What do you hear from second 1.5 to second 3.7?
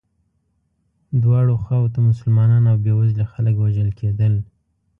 خواوو ته مسلمانان او بیوزلي خلک